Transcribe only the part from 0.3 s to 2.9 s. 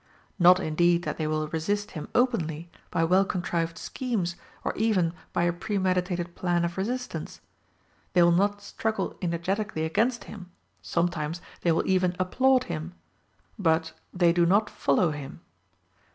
Not indeed that they will resist him openly,